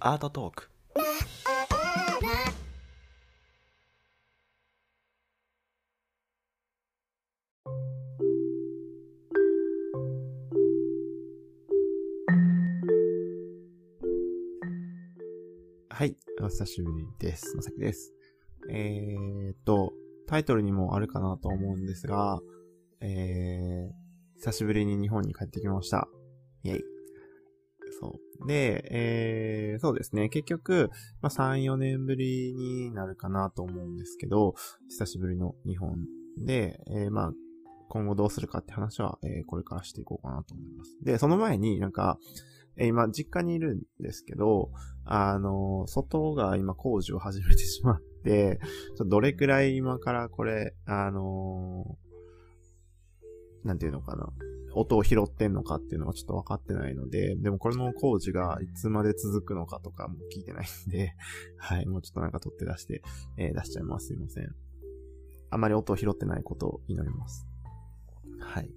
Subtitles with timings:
[0.00, 0.68] アートトーク
[15.90, 17.54] はい、お久しぶりです。
[17.54, 18.12] まさきです。
[18.68, 19.92] えーっと、
[20.26, 22.40] タイトルにもあるかなと思うんですが、
[23.00, 26.08] えー、久しぶりに日本に帰ってきました。
[26.64, 26.91] イェイ。
[28.46, 30.28] で、えー、そうですね。
[30.28, 30.90] 結局、
[31.20, 34.54] まあ、3、4年ぶりになるかなと思うんですけど、
[34.88, 35.96] 久しぶりの日本
[36.38, 37.32] で、えー、まあ、
[37.88, 40.96] 今後どうするかって話は、えー、これからしていこうかなと思います。
[41.02, 42.18] で、その前になんか、
[42.76, 44.70] えー今、実家にいるんですけど、
[45.04, 48.60] あの、外が今工事を始めてしまって、
[49.06, 51.98] どれくらい今からこれ、あの
[53.64, 54.28] なんていうのかな。
[54.74, 61.14] 音を拾ってんのかっていうのがちょっと分かってないので、でもこれの工事がいつまで続くのかとかも聞いてないんで、
[61.58, 63.02] はい、もうちょっとなんか取って出して、
[63.36, 64.06] えー出しちゃいます。
[64.06, 64.54] すいません。
[65.50, 67.46] あまり音を拾ってないことを祈ります。
[68.40, 68.70] はい。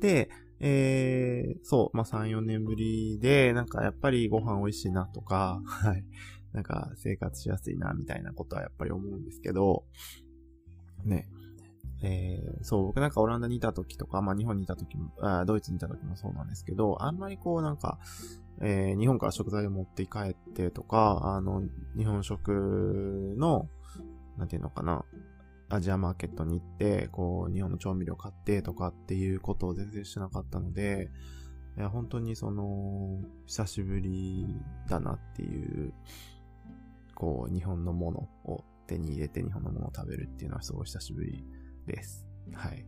[0.00, 6.04] で、えー、そう、まあ、3、4年ぶりで、なんかやっぱりご飯美味しいなとか、 はい。
[6.52, 9.84] なんか生活しやすいな、みたいなことはやっぱり思うんですけど、
[11.04, 11.28] ね。
[12.02, 17.98] えー、そう、僕なんかオランダにいた時とか、まあ、日本にいた時も、あドイツにいた時もそうなんですけど、あんまりこうなんか、
[18.60, 21.62] えー日本から食材を持って帰ってとか、あの、
[21.96, 23.68] 日本食の、
[24.36, 25.04] なんていうのかな、
[25.68, 31.10] アジアマーケットに行って、こう、日本の調味料買ってとかっていうことを全然してなかったので、
[31.76, 34.46] いや、本当にその、久しぶり
[34.88, 35.92] だなっていう、
[37.14, 41.44] こう、日本のものを手に入れて日本のものを食べるっていうのはすごい久しぶり
[41.86, 42.26] です。
[42.52, 42.86] はい。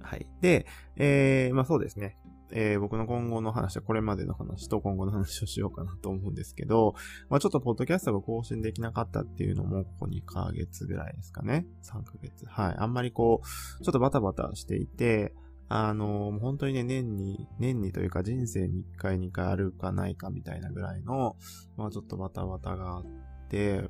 [0.00, 0.26] はい。
[0.40, 0.66] で、
[0.96, 2.18] えー、まあそうですね。
[2.56, 6.94] えー、僕の今後の話はこれまでの話と今後の話をしようかなと思うんですけど、
[7.28, 11.66] まあちょっとポッドキャストが更新できなかったっていうのも、ここ2ヶ月ぐらいですかね。
[11.82, 12.46] 3ヶ月。
[12.46, 12.74] はい。
[12.78, 15.34] あんまりこう、ちょっとバタバタしていて、
[15.68, 21.36] あのもう本当にね、年に、年にというか人生に1回2回あるかないかみたいなぐらいの、
[21.76, 23.04] まあちょっとバタバタがあっ
[23.48, 23.88] て、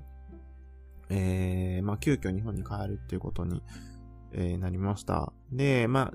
[1.11, 3.63] えー、まあ急遽日本に帰るっていうことに、
[4.33, 5.33] えーなりました。
[5.53, 6.15] で、まあ、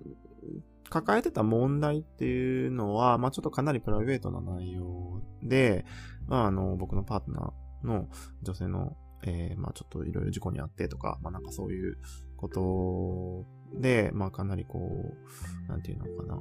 [0.90, 5.86] 抱えてた問題っていうのは、まあちょっとかなりプライベートな内容で、
[6.28, 8.10] まああの、僕のパートナーの
[8.42, 11.98] 女性の、えーまあちょっといろいろ事故にあってとか、まあなんかそういう
[12.36, 16.40] ことで、まあかなりこう、なんていうのかな、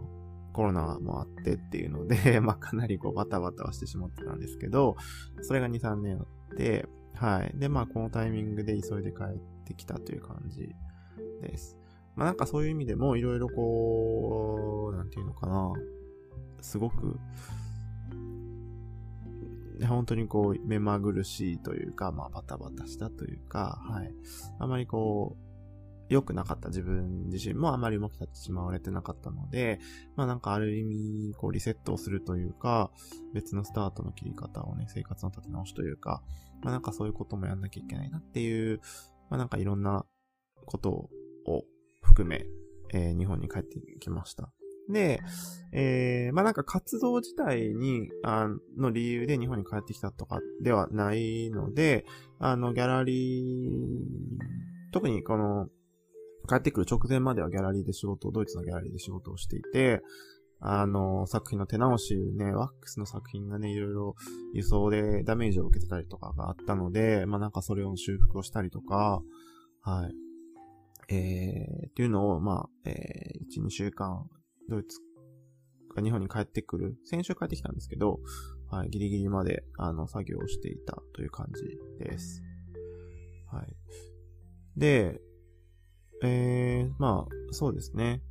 [0.53, 4.97] コロナもあってっていうので、 まあかなりこうバタバタはしてしまってたんですけど、
[5.43, 7.53] それが2、3年あって、はい。
[7.59, 10.75] で、まあこのタイミングで急いで帰ってきたという感じ
[11.43, 11.77] です。
[12.15, 15.73] まあなんかそういう意味でもいろいろこう、なんていうのかな、
[16.61, 17.19] すごく、
[19.87, 24.13] 本当にこう、目まぐるしいというか、まあバタバタしたというか、はい。
[24.59, 25.49] あまりこう、
[26.09, 29.79] 良くなかった自分自身もあまりうまく立ち回れてなかったので、
[30.17, 32.91] まあなんかある意味、こうリセットをするというか、
[33.35, 36.23] 別のスタートの切り方をね、生活の立て直しというか、
[36.63, 38.81] まあなんかそういうこともやんなきゃいけないなっていう、
[39.31, 40.05] まあなんかいろんな
[40.67, 40.91] こと
[41.47, 41.65] を
[42.03, 42.47] 含め、
[42.93, 44.51] えー日本に帰ってきました。
[44.89, 45.21] で、
[45.73, 52.07] えー、まあなんか活動自体に、あの理由で日本に帰ってきたとかではないので、
[52.39, 55.69] あの、ギャラリー、特にこの、
[56.49, 60.01] 帰ってくる直前まではギャラリーで仕事を、ドイツのギャラリーで仕事をしていて、
[60.61, 64.17] あの、作品の手直しね、ワックスの作品がね、いろいろ
[64.55, 69.23] 輸送でダメージを受けてたりとかがあったので、まあなんかそれを修復をしたりとか、
[69.83, 70.15] はい。
[71.11, 74.29] えー、っていうのを、まあ、えー、1、2週間、
[74.69, 75.01] ドイツ
[75.97, 78.21] が日本に帰ってくる、先週帰ってきたんですけど、
[78.71, 82.43] はい、ギリギリまで、あの、作業をしていたという感じです。
[83.51, 83.77] はい。
[84.77, 85.21] で、
[86.23, 88.23] えー、まあ、そうですね。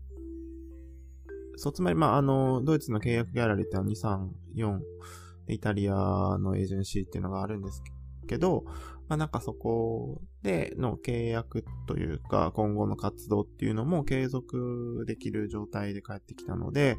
[1.58, 4.80] そう、つまり、まあ、あの、ドイツの契約ギャラリーっては2、3、4、
[5.50, 7.82] イタリアのエージェンシーっていうのがあるんです
[8.28, 8.64] けど、
[9.08, 16.98] まあなんかそこでの契約というか、今後の活動っていうのも継続できる状態で帰ってきたので、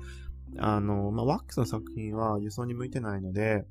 [0.56, 3.66] あの、まあワックスの作品は輸送に向いてないので、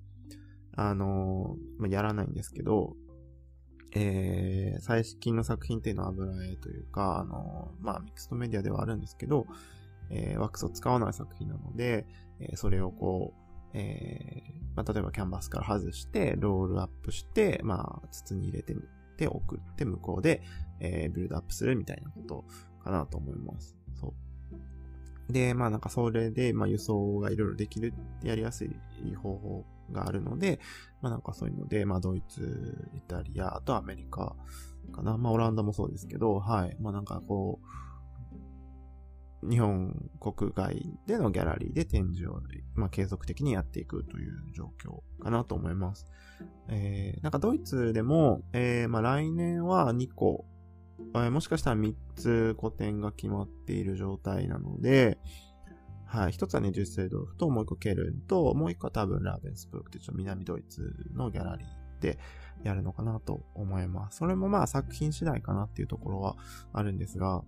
[0.75, 2.95] あの、まあ、やらないんですけど、
[3.95, 9.47] えー、最近の作品っていうのは油絵というか、あの、まあミックストメディアではあるんですけど、
[10.09, 12.05] えーワックスを使わない作品なので、
[12.39, 13.33] えーそれをこ
[13.73, 18.81] う、えーまあ、例えばキャンバスから外して、ロールアップして、まあ、筒に入れてみ
[19.17, 20.41] て、送って、向こうで、
[20.79, 22.45] えービルドアップするみたいなこと
[22.83, 23.75] かなと思います。
[23.99, 24.13] そ
[25.29, 25.33] う。
[25.33, 27.93] で、まあなんかそれで、まあ輸送がいろいろできる
[28.23, 28.71] やりやすい
[29.15, 30.59] 方法があるので、
[31.01, 34.35] まあなんかそういうので、まあドイツ、イタリア、あとアメリカ
[34.93, 35.17] かな。
[35.17, 36.77] まあオランダもそうですけど、はい。
[36.79, 37.67] まあなんかこう、
[39.43, 42.41] 日本国外でのギャラリーで展示を、
[42.75, 46.07] まあ継続的にやっていくという状況かなと思います。
[46.69, 50.45] えー、なんかドイツでも、えー、まあ来年は2個、
[51.13, 55.19] えー、もしかしたら3つ個展が決まっている状態なので、
[56.07, 56.31] はい。
[56.31, 62.17] 一つはね、デュッセルドルフと、もう一個ケルンと、もう一個は多分ラーベンスブルクってちょっと南ドイツのギャラリーで
[62.63, 64.19] やるのかなと思います。
[64.19, 66.37] それもまあ作品次第かなっていうところは
[66.71, 67.43] あるんですが、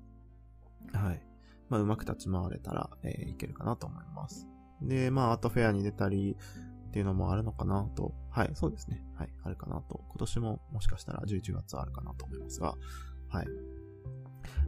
[0.94, 1.22] はい。
[1.70, 4.48] まあうまく立ち回れたら、えー、いけるかなと思います。
[4.82, 6.36] で、まあアートフェアに出たり
[6.90, 9.04] っていうのもあるのかなと、はい、そうですね。
[9.16, 10.02] はい、あるかなと。
[10.10, 12.76] 今年ももしかしたら11月あるかなと思いますが、
[13.30, 13.48] はい。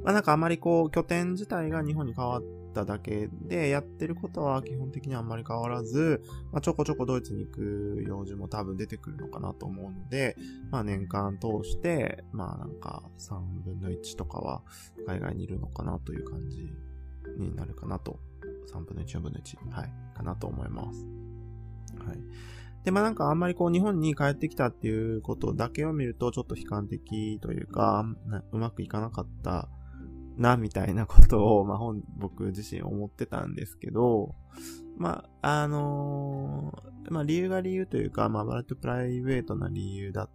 [0.03, 2.43] まあなんかあまりこう拠点自体が日本に変わっ
[2.73, 6.21] ただけで、やってることは基本的にあんまり変わらず、
[6.51, 10.35] まあちょこちょこドイツに行く用事も多分出てくるのかなと思うので、
[10.69, 14.61] まあ年間通して、まあなんか3分の1とかは
[15.07, 16.71] 海外にいるのかなという感じ
[17.37, 18.19] になるかなと。
[18.73, 21.05] 3分の1、4分の1、はい、かなと思います。
[22.05, 22.17] はい。
[22.83, 28.05] で、まあなんかあんまりこう日本に帰ってきたっていうことだけを見るとちょっと悲観的というか、
[28.51, 29.69] うまくいかなかった
[30.37, 34.35] な、みたいなことを、まあ、本、僕自身思ってたんですけど、
[34.97, 40.29] まあ、あのー、まあ、理由が理由というか、まあ、割とプライベートな理由だっ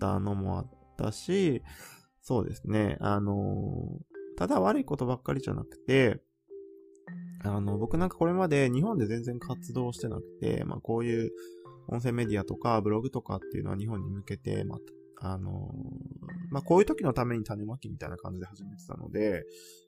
[0.00, 1.62] たのもあったし、
[2.20, 6.20] そうですね、あのー、ただ悪いことばっかりじゃなくて、
[7.44, 11.30] あの、僕なんかこれまで日本で全然活動してなくて、まあ、こういう
[11.88, 14.76] 音声メディアとかブログとかっていうのは日本に向けて、ま
[15.20, 15.72] あ、あの、
[16.50, 19.44] まあ、こういう時のために種まきみたいな感じで始めてたので、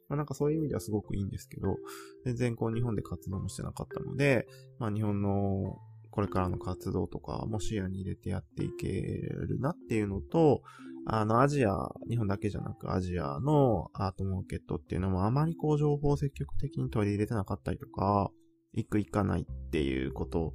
[0.08, 1.76] まあ、なんかそういう意味ではすごくいいんですけど、
[2.24, 4.46] 全然こう日本で活動もしてなかったので、
[4.78, 5.78] まあ、日本の
[6.10, 10.62] これからの活動とかも視野に入れてやっていけるなっていうのと、
[11.06, 18.30] あの、アジア、日本だけじゃなくアジアのアートマーケットっていうのもあまりこう情報を積極的に取り入れてなかったりとか、
[18.72, 20.54] 行く行かないっていうこと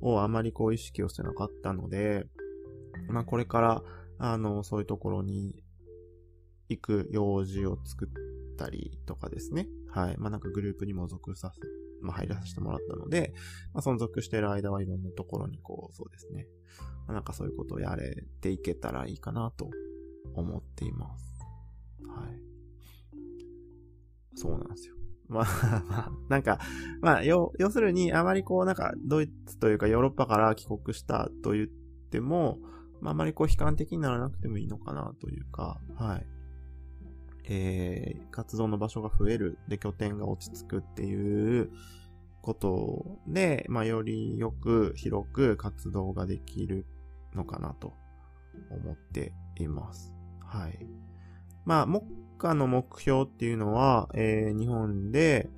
[0.00, 2.26] をあまりこう意識をしてなかったので、
[3.08, 3.82] まあこれから
[4.18, 5.62] あの、そういうところに
[6.68, 9.68] 行く用事を作ったりとかですね。
[9.98, 10.16] はい。
[10.16, 11.60] まあ、なんかグループにも属させ、
[12.00, 13.34] まあ、入らさせてもらったので、
[13.74, 16.46] まあ、存続してる間はいろんなところにこう、そうですね。
[17.06, 19.70] まあ、なんかそういうことをやれていけたらいいかなと
[20.34, 21.24] 思っています。
[22.06, 22.40] はい。
[24.36, 24.94] そうなんですよ。
[25.28, 25.44] まあ、
[25.88, 26.58] まあ、なんか、
[27.02, 32.58] まあ、要、要するに、あまりこう、なんか、ドイツというかヨーロッパから帰国したと言っても、
[33.00, 36.37] まあ、あまりこう悲観的にならなくてもいいのかなというか、はい。
[37.48, 41.70] えー、活動の場所が増える、で、拠点が落ち着くっていう
[42.42, 46.86] ことで、まあ、よりよく広く活動ができる
[47.34, 47.94] のかなと
[48.70, 50.14] 思っています。
[50.40, 50.86] はい。
[51.64, 52.02] まあ、目
[52.38, 55.50] 下の目標っていうのは、えー、日本で、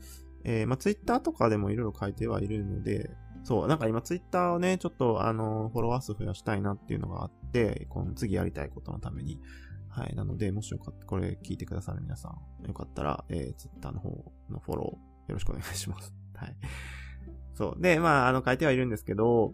[0.44, 3.10] えー、まあ、ツイッターとかでもいろいろ書いてはいるので、
[3.42, 9.40] そう、なんか今ツイッターをね、ちょっとあの、フォロワー数増やしたいなっていうのがあって、この次やりたいことのために。
[9.90, 10.14] はい。
[10.14, 12.28] なので、もしよかった、これ聞いてくださる皆さ
[12.62, 14.10] ん、よかったら、えー、ツイッターの方
[14.48, 16.14] のフォロー、よろしくお願いします。
[16.34, 16.56] はい。
[17.54, 17.82] そう。
[17.82, 19.52] で、まあ、あの、書いてはいるんですけど、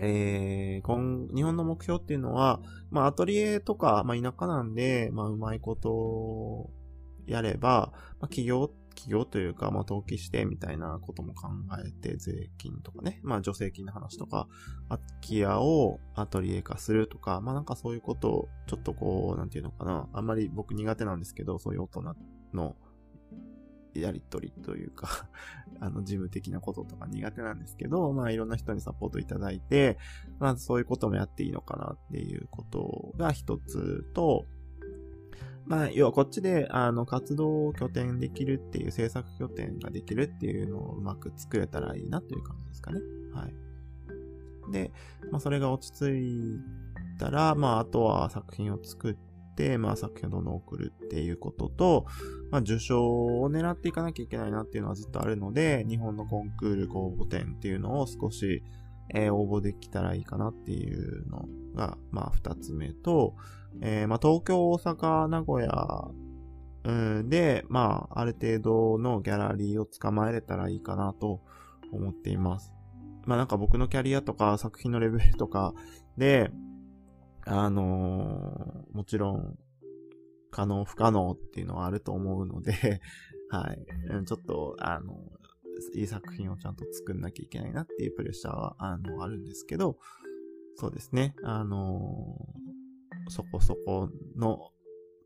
[0.00, 2.60] えー、今、日本の目標っていうのは、
[2.90, 6.70] まあ、アトリエとか、まあ、田舎なんで、まあ、うまいこと
[7.26, 11.48] やれば、まあ、企業企業というか、まあ、登記してみたいなことも考
[11.82, 14.46] えて、税金とかね、まあ、助成金の話とか、
[14.88, 22.14] 空き家をアトリエ化するとか、まあ、なんかそういうことを、ちょっとこう、なんていうのかな、あんまり僕苦手なんですけど、そういう大人
[22.52, 22.76] の
[23.94, 25.28] やりとりというか
[25.80, 29.98] あの、事務的なこととか苦手なんですけど、まあいろんな人にサポートいただいて、
[30.38, 34.46] まあそういうこともやっていいのかなっていうことが一つと、
[35.70, 43.00] まあ、要はこっちで、あの、活動を拠点できるっていう、制作拠点ができるっていうのをうまく作れたらいいなという感じですかね。
[43.32, 44.72] はい。
[44.72, 44.90] で、
[45.30, 46.58] まあ、それが落ち着い
[47.20, 52.04] たら、まあ、あとは作品を作って、まあ、作品をどんどん送るっていうことと、
[52.50, 58.64] まあ、受賞を狙っていかなきゃいけないなっていうのはずっとあるので、日本のコンクール公募展っていうのを少し、
[59.14, 63.34] えー、応募できたらいいかなっていうのが、まあ、二つ目と、
[63.80, 66.10] えー、まあ、東京、大阪、名古屋、
[67.28, 71.40] で、まあ、ある程度のギャラリーを捕まえれたらいいかなと
[71.92, 72.72] 思っています。
[73.26, 75.74] まあ、なんか僕のキャリアとか作品のレベルとか
[76.16, 76.50] で、
[77.46, 79.58] あのー、もちろん、
[80.50, 83.00] 可能不可能っていうのはあると思うので
[83.50, 83.86] はい。
[84.24, 85.14] ちょっと、あの、
[85.94, 89.98] いい作品をちゃんと作んなきゃいけないなっていうプレッシャーは、あの、あるんですけど、
[90.76, 91.34] そうですね。
[91.42, 92.36] あの
[93.28, 94.70] そこそこの、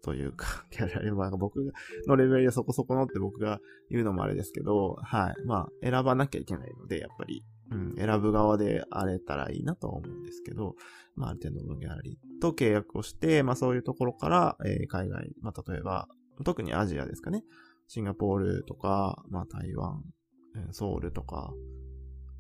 [0.03, 1.73] というか、 ギャラリー、まあ僕
[2.07, 5.35] のレベルでそこそこのって僕が言うのもあれですけど、はい。
[5.47, 10.77] まあ、選ばなきゃいけないので、やっぱり、うん、選ぶ側であれたらいいなとは思うんですけど、
[11.15, 16.09] まあ、ある程度のギャラリーと契約をして、まあそういうところから、えー海外、まあ例えば、
[16.45, 17.45] 特にアジアですかね。
[17.87, 20.03] シンガポールとか、まあ台湾、
[20.73, 21.53] ソウルとか、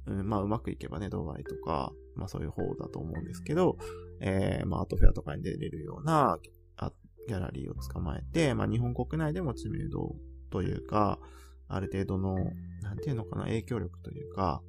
[0.07, 3.79] うん、まあうまくいけばね、ドバイとか、まあそういう方だと思うんですけど、
[4.21, 6.39] えー、まあアートフェアとかに出れるような
[7.27, 10.15] ギャラリーを捕まえて、まあ日本国内でも知名度
[10.51, 11.19] というか、
[11.69, 12.37] ある程度の、
[12.83, 14.63] なんていうのかな、影響力というか、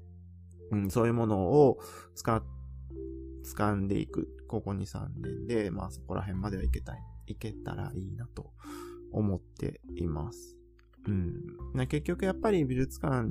[0.72, 1.78] うん、そういうものを
[2.16, 2.44] 使、
[3.44, 8.54] 掴んでいく、ここ2、3年で、まあそこら辺まではいけたい、いけたらいいなと
[9.12, 10.55] 思っています。
[11.08, 11.88] うん。
[11.88, 13.30] 結局やっぱり美術館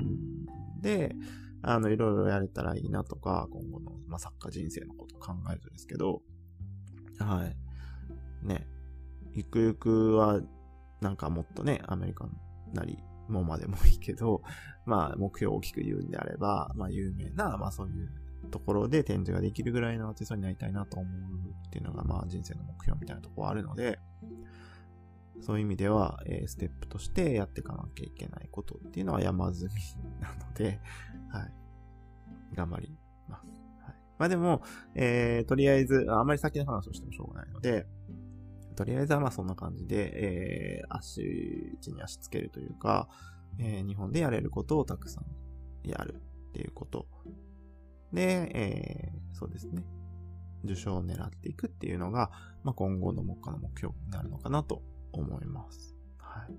[0.80, 1.14] で、
[1.62, 6.22] あの、いろいろやれたらいいなとか、今後の、まあ、作家人生のことを考えるとですけど、
[7.18, 8.46] はい。
[8.46, 8.66] ね。
[9.32, 10.40] ゆくゆくは、
[11.00, 12.28] なんかもっとね、アメリカ
[12.72, 14.42] なり、もまでもいいけど、
[14.84, 18.10] まあ、目標を大きく言うんであれば、まあ、有名な、まあ、そういう
[18.50, 21.22] ところで展示ができるぐらいのアーティストになりたいなと思う
[21.66, 23.98] っていうのが、まあ、人生の目標みたいなところあるので、
[25.40, 30.80] そういう意味では、えーステップとしてやっていかなきゃいけないことっていうのは山積みなので、
[31.30, 31.52] はい。
[32.54, 32.96] 頑張り
[33.28, 33.46] ます。
[33.82, 33.94] はい。
[34.18, 34.62] まあでも、
[34.94, 37.86] えー、とりあえず、あまり先の話をしてもしょうがないので、
[38.76, 43.08] とりあえずはまあそんな感じで、えー、足、地に足つけるというか、
[43.58, 46.14] えー日本でやれることをたくさんやる
[46.48, 47.06] っていうこと。
[48.12, 49.84] で、えー、そうですね。
[50.64, 52.30] 受賞を狙っていくっていうのが、
[52.62, 54.82] まあ、今後の目下の目標になるのかなと
[55.20, 55.96] 思います。
[56.18, 56.52] はい。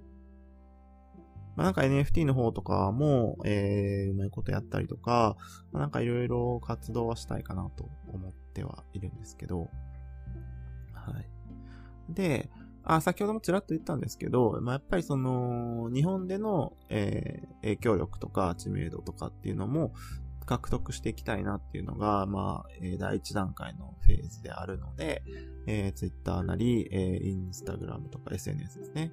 [1.56, 5.38] まあ、なんか NFT の方とかも、えー、うまいことやったりとか、
[5.72, 9.70] まあ、なんかいろいろ活動はしたいかなと思ってはいるんですけど、
[10.94, 12.14] はい。
[12.14, 12.50] で、
[12.84, 19.94] あ、先ほどもちらっと言ったんですけど、まあ、やっぱりその、日本での、えー影響力とか知名度とかっていうのも
[20.46, 25.24] 獲得していきたいなっていうのが、まあ、えー第一段階のフェーズであるので、
[25.68, 29.12] えー、Twitter なり、えー、Instagram とか SNS ですね。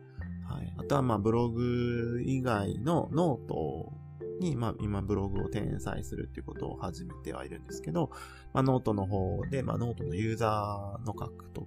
[0.49, 0.75] はい。
[0.79, 3.93] あとは、まあ、ブログ以外のノート
[4.41, 8.11] に、まあ、今ブログを転載するっていうことを始めてはいるんですけど、
[8.53, 11.67] まあ、ノートの方で、まあ、ノートのユーザーの獲得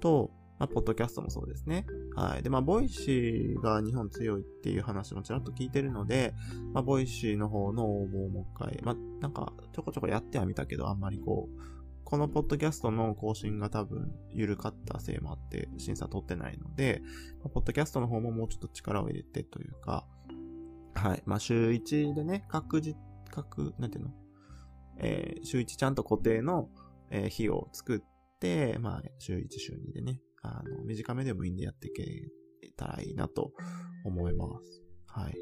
[0.00, 1.86] と、まあ、ポッドキャストもそうですね。
[2.14, 2.42] はい。
[2.42, 6.34] で、まあ、ボイシーが一番強いっていう話もちらっと聞いてるので、
[6.72, 11.60] まあ、ボイシーの方の応募をもう一回、まあ、なんか、ちょこちょこやってはみたけど、あんまりこう、
[12.04, 17.00] このポッドキャストの更新が多分緩かったせいもあって審査通ってないので、
[17.40, 20.06] まあポッドキャストの方ももうちょっと力を入れてというか、
[20.94, 21.22] はい。
[21.26, 22.94] まあ、週1でね、各自、
[23.30, 24.10] 各、なんていうの？
[24.98, 26.68] えー週1ちゃんと固定の、
[27.10, 32.04] えー日を作って、まあ、週1、週2でね、あの、短めでもいいんでやっていけ
[32.76, 33.52] たらいいなと
[34.04, 34.82] 思います。
[35.06, 35.34] はい。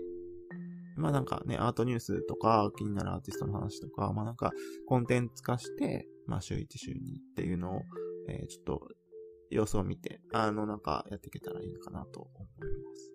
[0.96, 4.52] まあなんかね、アートニュースとか、気になるアーティストの話とか、まあなんか、
[4.86, 6.98] コンテンツ化して、まあ週1、週2っ
[7.34, 7.82] ていうのを、
[8.28, 8.88] えーちょっと、
[9.50, 13.12] 様子を見て、あの、なんか、やっていけたらいいのかなと思います。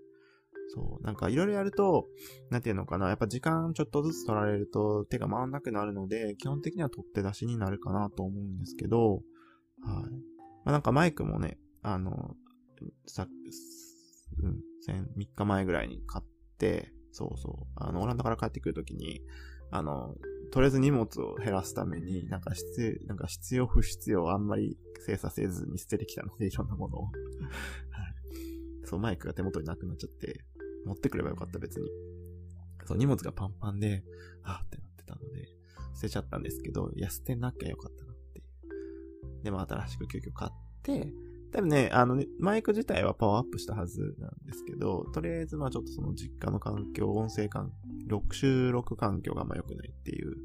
[0.69, 2.07] そう、なんかいろいろやると、
[2.49, 9.21] なんていうのかな、やっぱ時間ちょっとずつ取られると手が回んなくなるので、基本的には取って出しになるかなと思うんですけど、はい。
[9.23, 10.09] ま
[10.65, 12.35] あなんかマイクもね、あの、
[13.05, 13.27] さ、
[14.43, 16.25] うん、先3日前ぐらいに買っ
[16.57, 19.21] て、そうそう、あの、オランダから帰ってくるときに、
[19.71, 20.15] あの、
[20.51, 27.03] とりあえず荷物を減らすために、なんか必要、なんか必要不必要あんまり精査せずに捨ててきたので、 いろんなものを。
[27.03, 27.11] はい。
[28.85, 30.45] そう、マイクが手元になくなっちゃって、
[30.85, 31.89] 持ってくればよかった、別に。
[32.85, 34.03] そう、荷物がパンパンで、
[34.43, 35.47] あーってなってたので、
[35.95, 39.43] 捨てちゃったんですけど、いや、捨てなきゃよかったなっていう。
[39.43, 40.51] で、まあ、新しく急遽買っ
[40.83, 41.11] て、
[41.51, 47.71] 多分ね、あのね、マイク自体はパワーアップしたはずなんですけど、とりあえずまあちょっとその実家の環境、音声環
[48.07, 50.35] 録収録環境があんま良くないっていう、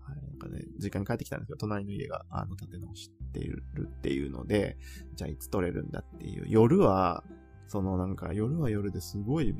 [0.00, 4.76] はい、なんかね、実家に帰ってきたんですけど、隣の家が、あの、建て直しているっていうので、
[5.14, 6.44] じゃあいつ撮れるんだっていう。
[6.46, 7.24] 夜は、
[7.66, 9.54] そのなんか、夜は夜ですごい、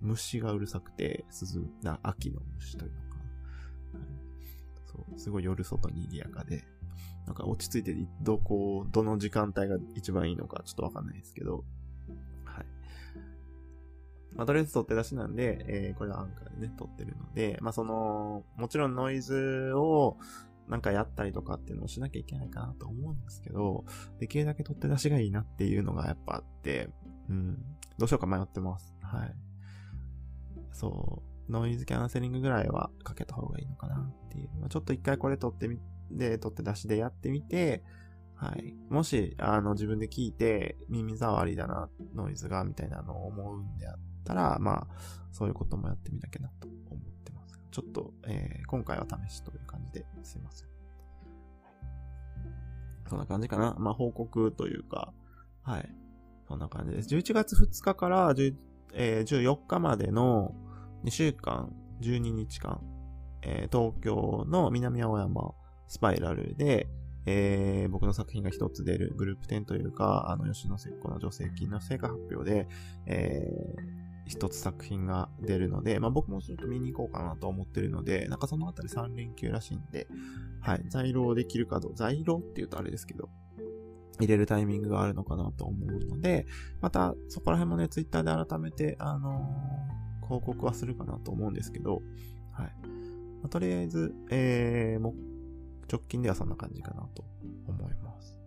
[0.00, 3.06] 虫がうるさくて、鈴、な、秋の虫というのか。
[3.06, 4.06] はい、
[4.84, 6.64] そう、すごい夜外に賑やかで、
[7.26, 11.64] なんか落ち着いて、どこ、どの時間帯が一番いいのかちょっとわかんないですけど、
[12.44, 12.66] はい。
[14.34, 20.16] まあ、とりあえず取って出しなんで、えー、これはアンカーでね、撮ってるので、まあ、その、もちろんノイズを、
[20.68, 23.84] なんかやったりとかっていうのをしなきゃいけないかなと思うんですけど、
[24.20, 26.90] できるだけ取って出しがいいなっていうのがやっぱあって、
[27.28, 27.58] うん、
[27.98, 28.94] どうしようか迷ってます。
[29.02, 29.34] はい。
[30.72, 34.50] そう、ノイズキャンセリングぐらいはかけた方がいいのかなっていう。
[34.60, 35.78] まあ、ちょっと一回これ取ってみ、
[36.10, 37.82] で、取って出しでやってみて、
[38.40, 38.74] はい。
[38.88, 44.86] もし、あの、自分で聞いて、耳障りだな、ノイズが、みたいなのを思うんであったら、まあ、
[45.30, 47.60] そういうこともやってみなきゃなと思ってます。
[47.70, 50.68] ちょっと、えー、今回は試しという感じですいません。
[53.10, 53.76] そんな感じかな。
[53.78, 55.12] まあ、報告というか、
[55.62, 55.94] はい。
[56.48, 57.14] そんな感じです。
[57.14, 58.54] 11月2日から10、
[58.94, 60.54] えー、14日までの
[61.04, 62.80] 2週間、12日間、
[63.42, 65.54] えー、東京の南青山
[65.90, 66.86] スパイラルで、
[67.26, 72.68] えー、僕の作品が一つ出るグループ展というか、あの、吉野節子の助成金の成果発表で、
[73.06, 80.06] えー、一つ作品が出るので、まあ僕もちょっと見に行こうかなと思ってるので、なんかそのあたり3連休らしいんで、
[80.60, 83.28] はい、在廊できるかどう、在廊って言うとあれですけど、
[84.20, 86.46] 入れるタイミングがあるのかなと思うので、
[86.80, 92.00] またそこら辺もね、ツイッターで改めて、あのー、報告はするかなと思うんですけど、
[92.52, 92.72] はい。
[93.42, 95.00] まあ、とりあえず、えー、
[95.90, 97.24] 直近ではそんな感じかなと
[97.66, 98.38] 思います。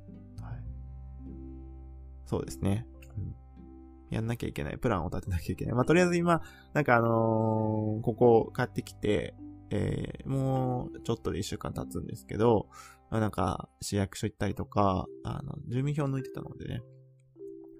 [0.41, 0.63] はい。
[2.25, 2.85] そうですね。
[3.17, 3.35] うん。
[4.09, 4.77] やんなきゃいけない。
[4.77, 5.73] プランを立てなきゃいけない。
[5.73, 6.41] まあ、とりあえず今、
[6.73, 9.35] なんかあのー、ここ帰ってきて、
[9.71, 12.69] えー、もうちょっとで一週間経つんですけど、
[13.09, 16.81] ま、なんか市役所行ったりとか、あの、住民票抜いてたのでね、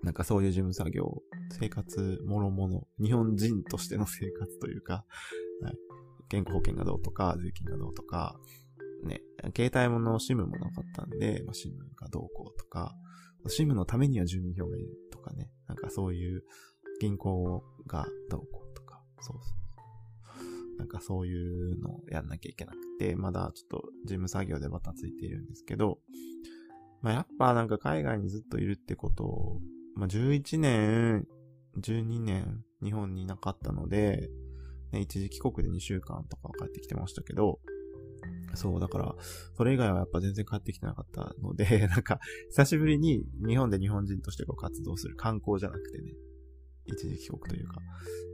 [0.01, 5.05] なんかそういう事務作業、生活もろもの、日本人としての生活というか、
[5.61, 5.77] はい、
[6.29, 8.37] 健康保険がどうとか、税金がどうとか、
[9.55, 12.95] 携帯もの SIM もなかったんで、まあ、SIM がどうこうとか、
[13.47, 16.43] SIM のためには住民票がいるとかね、なんかそういう
[17.01, 19.63] 銀行がどうこうとか、そうそう。
[20.77, 25.99] なんかそういうのをやんなきゃいけなくて、まだちょっと事務作業でバタついているんですけど、
[27.01, 29.59] まあ、やっぱなんか海外にずっといるってことを、
[29.95, 31.27] まあ、11年、
[31.79, 34.29] 12年日本にいなかったので、
[34.91, 37.59] ね、一時帰国で2週間とか帰ってきてましたけど、
[38.55, 39.15] そう、だから、
[39.55, 46.13] それ以外はやっぱ全然帰ってきてなかったので、 なんか、久しぶりに日本で日本人としてこう活動する観光じゃなくてね、
[46.85, 47.77] 一時帰国というか、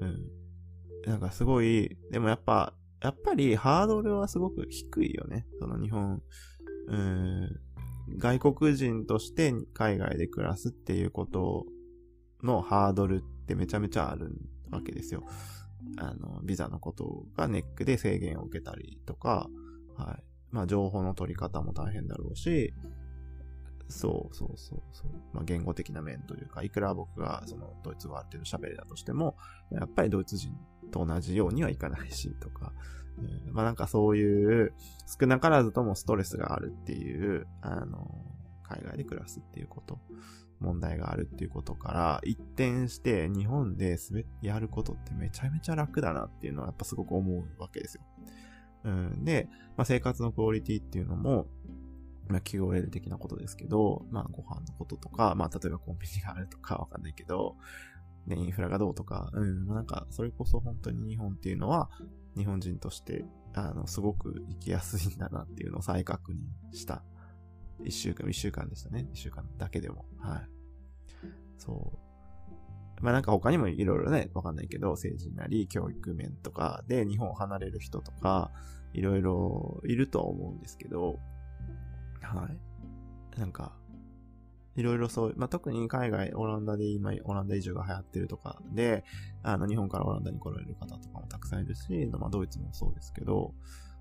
[0.01, 1.11] うん。
[1.11, 5.47] なんかすごい、でもやっぱ、やっぱりハードルはすごく低いよね。
[5.59, 6.21] その日本、
[6.87, 7.59] うん、
[8.17, 11.65] 外国人として海外で暮らすっていうこと
[12.43, 14.33] のハードルってめちゃめちゃある
[14.69, 15.23] わけですよ。
[15.97, 19.49] あの、ビザのことがネックで制限を受けたりとか、
[20.03, 20.23] はい。
[20.51, 22.73] まあ、情報の取り方も大変だろうし、
[23.87, 25.11] そうそうそうそう。
[25.33, 29.35] まあ、言語的な面というか、いくら僕がそのドイツ語ある程度喋れたとしても、
[29.71, 30.55] やっぱりドイツ人
[30.91, 32.71] と同じようにはいかないし、とか、
[33.19, 34.73] えー、まあなんかそういう
[35.19, 38.09] 少なからずともストレスがあるっていう、あの、
[38.63, 39.99] 海外で暮らすっていうこと、
[40.59, 43.97] 問題があるっていうことから、一転して日本で
[44.41, 48.03] やることってめちゃめちゃ楽だなっていうのはやっぱすごく思うわけですよ。
[48.83, 51.47] うん、で、まあ、生活のクオリティっていうのも、
[52.27, 57.55] まあ、QOL 的なことですけど、まあ、ご飯のこととか、まあ、例えばコンビニがあるとかわかんないけど、
[58.27, 61.89] ね、インフラがどうとか、うん、なんか、それこそ本当に日本っていうのは、
[62.37, 67.03] 日本人として、あの、すごく生きやすいんだなっていうのを再確認した。
[67.83, 69.07] 一週間、一週間でしたね。
[69.13, 70.05] 一週間だけでも。
[70.19, 70.49] はい。
[71.57, 72.08] そう。
[73.01, 78.51] まあなんか他にもいろいろね、わかんないけど、政治なり教育面とかで日本を離れる人とか、
[78.93, 81.19] いろいろいるとは思うんですけど、
[82.21, 82.49] は
[83.35, 83.39] い。
[83.39, 83.73] なんか、
[84.75, 89.03] いろいろそう、まあ、特に海外、オランダで今、オランダ移住が流行ってるとかで、
[89.43, 93.53] あの、日本からオランダに来られる方とかもたくさんいるし、まあ、ドイツもそうですけど、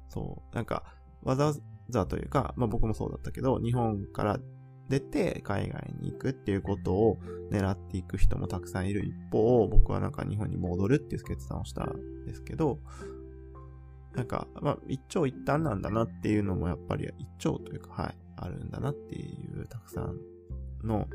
[0.08, 0.84] そう、なんか、
[1.22, 1.54] わざわ
[1.88, 4.38] ざというか、まあ、僕もそうだったけど、日本から
[4.88, 7.18] 出て海外に行くっていうことを
[7.50, 12.78] 狙っていく人もたくさんいる一方、僕はなんか日本に戻るっていう決断をしたんですけど、
[14.14, 20.16] なんか、まあ、一長一短なんだなっていうのもやっぱり一長というか、はい、あるんだなっていうたくさん
[20.82, 21.06] の、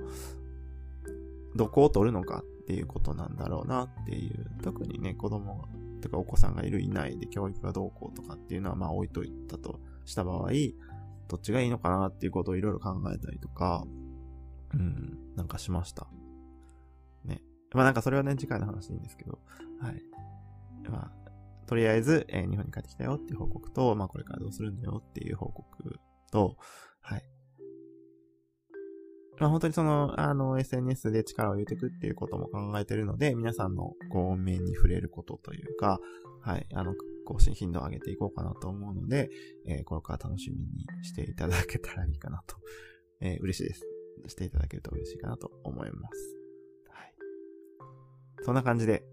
[1.55, 5.67] どこを取るのかっていうことなんだろうなっていう、特にね、子供が、
[6.01, 10.49] とかお子さんがいるいないで教育がどうこうとかっていうのはまあ置いといたとした場合、
[11.33, 13.83] どっちがいいのかなっていうことをいろいろ考えたりとか、
[14.71, 16.05] うん、なんかしました。
[17.25, 17.41] ね。
[17.73, 19.39] まあなんかそれはね、次回の話でいいんですけど、
[19.81, 20.03] はい。
[20.87, 21.11] まあ、
[21.65, 25.99] とりあえず、えー、日本に帰ってきたよっていう報告と、まあこれからどうするんだよっていう報告
[26.31, 26.55] と、
[27.01, 27.23] はい。
[29.39, 35.99] まあ本当にその、あの、SNS で力を入れていくっていうことも考えてるので、皆さんのこう面に触れることというか、
[36.43, 36.93] はい、あの、
[37.25, 39.29] 更新頻度を上げていこうかなと思うので、
[39.67, 42.57] えーこれから楽しみにしていただけたらいいかなと、
[43.21, 43.85] えー嬉しいです。
[44.27, 46.37] していただけると嬉しいかなと思います。
[46.89, 47.13] はい。
[48.43, 49.03] そんな感じで、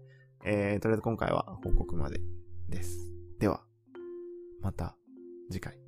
[0.45, 2.21] えー、とりあえず今回は報告まで
[2.69, 3.11] です。
[3.39, 3.63] では、
[4.61, 4.95] また
[5.49, 5.80] 次回。